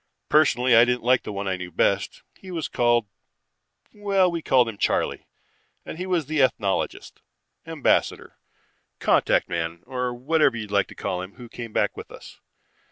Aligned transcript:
Personally 0.29 0.75
I 0.75 0.83
didn't 0.83 1.03
like 1.03 1.21
the 1.21 1.31
one 1.31 1.47
I 1.47 1.57
knew 1.57 1.69
best. 1.71 2.23
He 2.33 2.49
was 2.49 2.67
called 2.67 3.05
well, 3.93 4.31
we 4.31 4.41
called 4.41 4.67
him 4.67 4.79
Charley, 4.79 5.27
and 5.85 5.99
he 5.99 6.07
was 6.07 6.25
the 6.25 6.41
ethnologist, 6.41 7.21
ambassador, 7.67 8.39
contact 8.97 9.47
man, 9.47 9.83
or 9.85 10.11
whatever 10.11 10.57
you 10.57 10.65
like 10.65 10.87
to 10.87 10.95
call 10.95 11.21
him, 11.21 11.35
who 11.35 11.47
came 11.47 11.71
back 11.71 11.95
with 11.95 12.09
us. 12.09 12.39